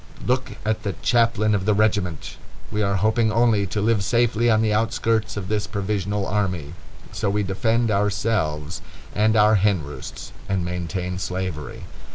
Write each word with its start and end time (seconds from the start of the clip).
Look 0.25 0.53
at 0.65 0.81
the 0.81 0.93
chaplain 1.03 1.53
of 1.53 1.65
the 1.65 1.75
regiment! 1.75 2.37
We 2.71 2.81
are 2.81 2.95
hoping 2.95 3.31
only 3.31 3.67
to 3.67 3.79
live 3.79 4.03
safely 4.03 4.49
on 4.49 4.63
the 4.63 4.73
outskirts 4.73 5.37
of 5.37 5.47
this 5.47 5.67
provisional 5.67 6.25
army. 6.25 6.73
So 7.11 7.29
we 7.29 7.43
defend 7.43 7.91
ourselves 7.91 8.81
and 9.13 9.35
our 9.35 9.57
hen 9.61 9.83
roosts, 9.83 10.31
and 10.49 10.65
maintain 10.65 11.19
slavery. 11.19 11.83